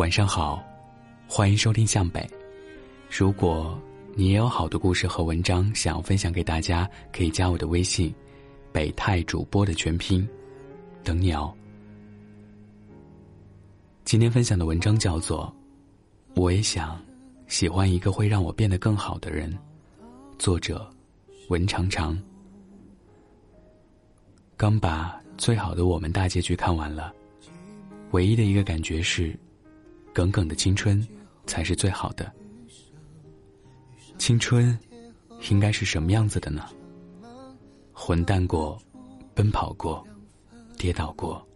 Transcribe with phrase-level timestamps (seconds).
[0.00, 0.64] 晚上好，
[1.28, 2.26] 欢迎收听向北。
[3.10, 3.78] 如果
[4.14, 8.10] 你也有好的故事和文章想要分享给大家，可以加我的微信
[8.72, 10.26] “北泰主播”的全拼，
[11.04, 11.54] 等你哦。
[14.06, 15.54] 今天分享的文章叫做
[16.40, 16.98] 《我也想
[17.46, 19.52] 喜欢一个会让我变得更好的人》，
[20.38, 20.90] 作者
[21.50, 22.18] 文长长。
[24.56, 27.12] 刚把《最好的我们》大结局看完了，
[28.12, 29.38] 唯一的一个感觉是。
[30.12, 31.06] 耿耿的青春，
[31.46, 32.30] 才是最好的。
[34.18, 34.78] 青春，
[35.50, 36.66] 应该是什么样子的呢？
[37.92, 38.78] 混蛋过，
[39.34, 40.06] 奔跑过，
[40.76, 41.46] 跌倒过，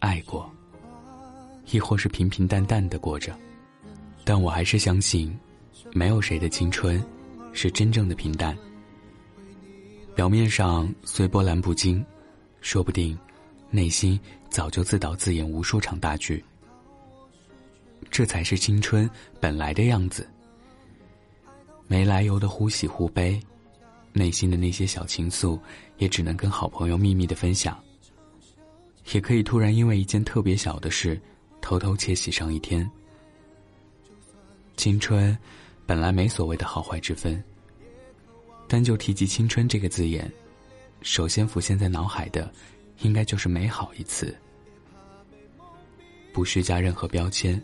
[0.00, 0.50] 爱过，
[1.70, 3.36] 亦或是平平淡淡的过着。
[4.24, 5.36] 但我还是相信，
[5.92, 7.04] 没有谁的青春，
[7.52, 8.56] 是真正的平淡。
[10.14, 12.04] 表面上虽波澜不惊，
[12.60, 13.18] 说不定，
[13.70, 14.18] 内心
[14.50, 16.44] 早就自导自演无数场大剧。
[18.12, 19.08] 这才是青春
[19.40, 20.28] 本来的样子。
[21.88, 23.40] 没来由的忽喜忽悲，
[24.12, 25.58] 内心的那些小情愫，
[25.96, 27.82] 也只能跟好朋友秘密的分享。
[29.12, 31.18] 也可以突然因为一件特别小的事，
[31.62, 32.88] 偷偷窃喜上一天。
[34.76, 35.36] 青春，
[35.86, 37.42] 本来没所谓的好坏之分。
[38.68, 40.30] 单就提及青春这个字眼，
[41.00, 42.52] 首先浮现在脑海的，
[43.00, 44.34] 应该就是美好一词，
[46.32, 47.60] 不需加任何标签。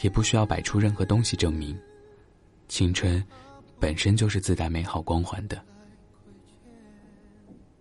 [0.00, 1.78] 也不需要摆出任何东西证明，
[2.68, 3.24] 青春
[3.78, 5.60] 本身就是自带美好光环的。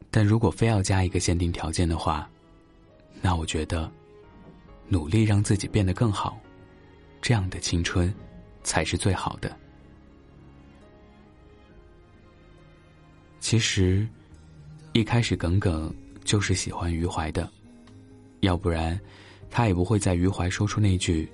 [0.09, 2.29] 但如果非要加一个限定条件的话，
[3.21, 3.91] 那我觉得，
[4.87, 6.39] 努力让自己变得更好，
[7.21, 8.13] 这样的青春
[8.63, 9.57] 才是最好的。
[13.39, 14.07] 其实，
[14.93, 17.49] 一开始耿耿就是喜欢余淮的，
[18.41, 18.99] 要不然，
[19.49, 21.29] 他也不会在余淮说出那句。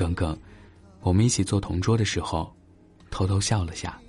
[0.00, 0.34] 耿耿，
[1.00, 2.50] 我们一起做同桌的时候，
[3.10, 4.00] 偷偷笑了下。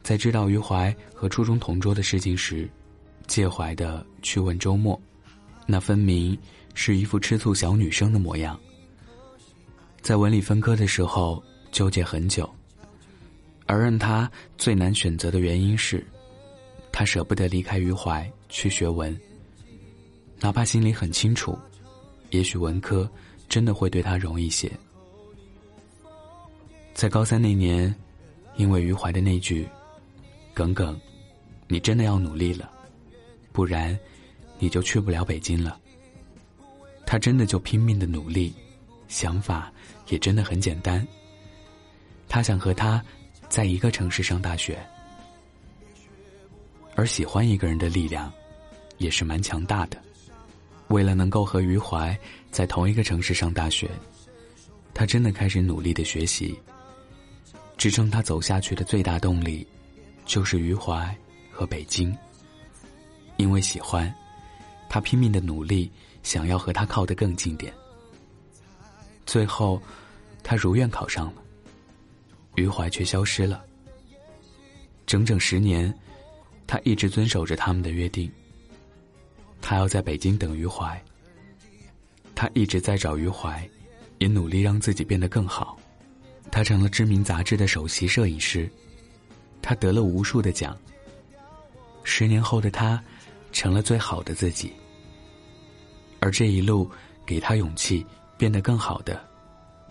[0.00, 2.70] 在知道余淮和初中同桌的事情时，
[3.26, 5.00] 介怀的去问周末，
[5.66, 6.38] 那分明
[6.72, 8.56] 是一副吃醋小女生的模样。
[10.00, 12.48] 在文理分科的时候纠结很久，
[13.66, 16.06] 而让他最难选择的原因是，
[16.92, 19.18] 他舍不得离开余淮去学文，
[20.38, 21.58] 哪怕心里很清楚，
[22.30, 23.10] 也许文科。
[23.48, 24.70] 真的会对他容易些。
[26.92, 27.94] 在高三那年，
[28.56, 29.68] 因为余淮的那句
[30.54, 30.98] “耿耿，
[31.66, 32.70] 你真的要努力了，
[33.52, 33.98] 不然
[34.58, 35.80] 你就去不了北京了。”
[37.06, 38.54] 他真的就拼命的努力，
[39.08, 39.72] 想法
[40.08, 41.06] 也真的很简单。
[42.28, 43.04] 他想和他
[43.48, 44.78] 在一个城市上大学，
[46.96, 48.32] 而喜欢一个人的力量
[48.98, 50.00] 也是蛮强大的。
[50.88, 52.16] 为了能够和余淮
[52.50, 53.90] 在同一个城市上大学，
[54.92, 56.58] 他真的开始努力的学习。
[57.76, 59.66] 支撑他走下去的最大动力，
[60.24, 61.14] 就是余淮
[61.50, 62.16] 和北京。
[63.36, 64.14] 因为喜欢，
[64.88, 65.90] 他拼命的努力，
[66.22, 67.74] 想要和他靠得更近点。
[69.26, 69.82] 最后，
[70.44, 71.42] 他如愿考上了，
[72.54, 73.64] 余淮却消失了。
[75.04, 75.92] 整整十年，
[76.68, 78.30] 他一直遵守着他们的约定。
[79.66, 81.02] 他要在北京等余淮。
[82.34, 83.66] 他一直在找余淮，
[84.18, 85.78] 也努力让自己变得更好。
[86.50, 88.68] 他成了知名杂志的首席摄影师，
[89.62, 90.76] 他得了无数的奖。
[92.02, 93.02] 十年后的他，
[93.52, 94.70] 成了最好的自己。
[96.20, 96.90] 而这一路
[97.24, 98.04] 给他勇气
[98.36, 99.26] 变得更好的，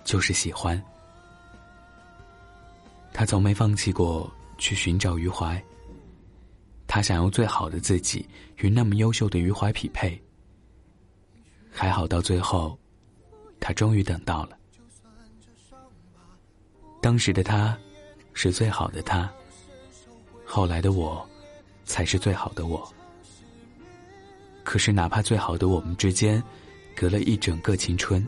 [0.04, 0.80] 就是喜欢。
[3.12, 5.60] 他从没放弃过去寻找余淮。
[6.94, 8.24] 他想用最好的自己
[8.58, 10.22] 与那么优秀的余淮匹配，
[11.72, 12.78] 还好到最后，
[13.60, 14.56] 他终于等到了。
[17.02, 17.76] 当时的他，
[18.36, 19.28] 是最好的他。
[20.46, 21.28] 后来的我，
[21.84, 22.88] 才是最好的我。
[24.64, 26.44] 可是哪怕最好的我们之间，
[26.96, 28.24] 隔了一整个青春，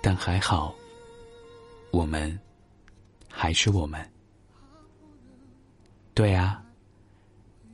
[0.00, 0.74] 但还好，
[1.90, 2.40] 我们
[3.28, 4.02] 还是我们。
[6.14, 6.63] 对啊。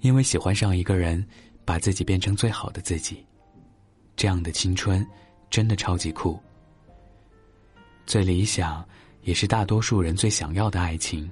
[0.00, 1.24] 因为喜欢上一个人，
[1.64, 3.24] 把自己变成最好的自己，
[4.16, 5.06] 这样的青春
[5.50, 6.38] 真的超级酷。
[8.06, 8.84] 最理想，
[9.22, 11.30] 也是大多数人最想要的爱情，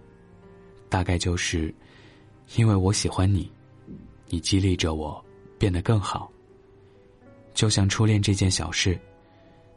[0.89, 1.75] 大概就是，
[2.57, 3.51] 因为我喜欢你，
[4.29, 5.25] 你激励着我
[5.59, 6.31] 变得更好。
[7.55, 8.97] 就像初恋这件小事，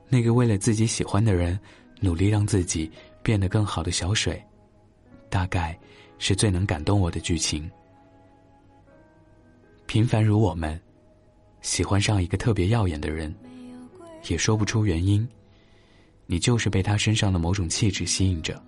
[0.09, 1.59] 那个为了自己喜欢的人
[1.99, 2.91] 努力让自己
[3.23, 4.39] 变得更好的小水，
[5.29, 5.75] 大概
[6.19, 7.71] 是最能感动我的剧情。
[9.91, 10.79] 平凡如我们，
[11.61, 13.35] 喜欢上一个特别耀眼的人，
[14.29, 15.27] 也说不出原因，
[16.27, 18.63] 你就是被他身上的某种气质吸引着，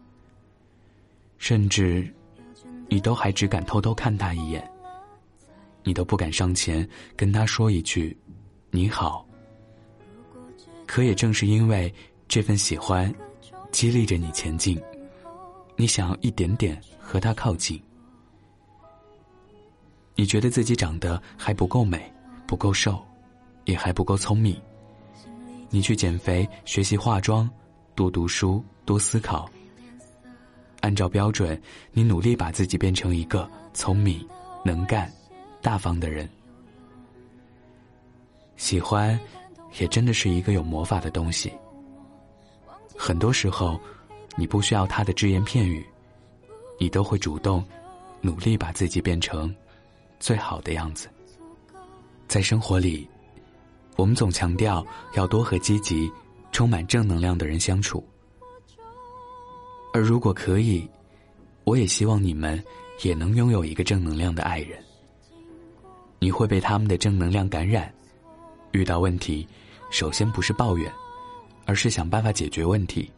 [1.37, 2.13] 甚至，
[2.89, 4.69] 你都还只敢偷偷看他一眼，
[5.85, 6.85] 你都不敢上前
[7.15, 8.17] 跟他说一句
[8.69, 9.25] “你好”。
[10.85, 11.89] 可也正是因为
[12.27, 13.09] 这份喜欢，
[13.71, 14.77] 激励着你前进，
[15.77, 17.81] 你想要一点点和他靠近。
[20.15, 22.11] 你觉得自己长得还不够美，
[22.45, 23.03] 不够瘦，
[23.65, 24.59] 也还不够聪明。
[25.69, 27.49] 你去减肥、学习化妆、
[27.95, 29.49] 多读书、多思考。
[30.81, 31.59] 按照标准，
[31.91, 34.23] 你努力把自己变成一个聪明、
[34.63, 35.11] 能干、
[35.61, 36.29] 大方的人。
[38.55, 39.19] 喜欢，
[39.79, 41.51] 也真的是一个有魔法的东西。
[42.95, 43.79] 很多时候，
[44.35, 45.83] 你不需要他的只言片语，
[46.79, 47.65] 你都会主动、
[48.21, 49.53] 努力把自己变成
[50.23, 51.09] 最好的样子。
[52.29, 53.05] 在生活里。
[53.95, 54.83] 我们总强调
[55.13, 56.11] 要多和积极、
[56.51, 58.03] 充满正能量的人相处，
[59.93, 60.89] 而如果可以，
[61.63, 62.61] 我也希望你们
[63.03, 64.83] 也能拥有一个正能量的爱人。
[66.17, 67.93] 你会被他们的正能量感染，
[68.71, 69.47] 遇到问题，
[69.91, 70.91] 首先不是抱怨，
[71.67, 73.11] 而是想办法解决问题。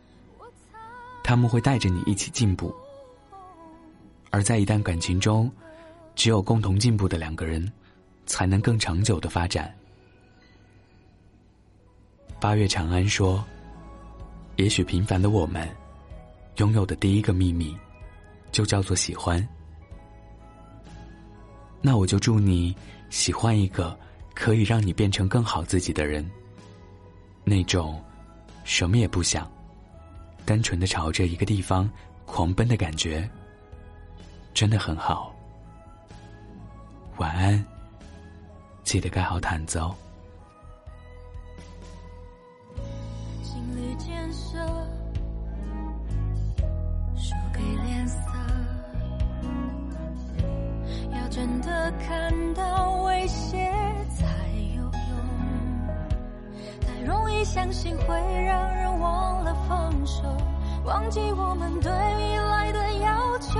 [1.24, 2.75] 他们会带着你一起进步，
[4.30, 5.50] 而在一段感情中，
[6.16, 7.72] 只有共同进步的两个人，
[8.26, 9.74] 才能更长久的发展。
[12.40, 13.44] 八月长安说
[14.56, 15.68] ：“也许平凡的我们，
[16.58, 17.76] 拥有的第一个秘密，
[18.52, 19.46] 就叫做喜欢。
[21.82, 22.76] 那我就祝你
[23.10, 23.98] 喜欢一个
[24.34, 26.26] 可以让你变成更好自己的人。
[27.44, 28.02] 那种
[28.64, 29.52] 什么也不想，
[30.46, 31.90] 单纯的朝着一个地方
[32.26, 33.30] 狂奔的感觉，
[34.54, 35.35] 真的很好。
[37.18, 37.64] 晚安，
[38.84, 39.96] 记得盖好毯子哦。”
[43.42, 44.58] 心理建设，
[47.16, 48.20] 输给脸色，
[51.12, 53.72] 要真的看到威胁
[54.18, 54.26] 才
[54.76, 54.92] 有用，
[56.82, 60.24] 太容易相信会让人忘了放手，
[60.84, 63.60] 忘记我们对未来的要求。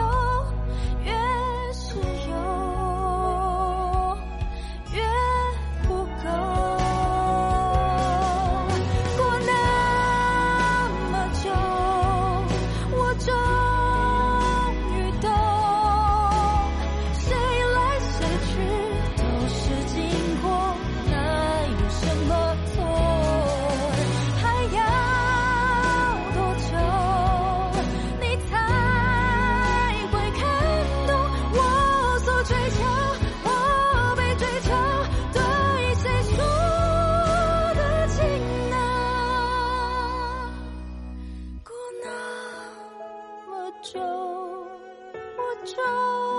[43.94, 46.35] 就我就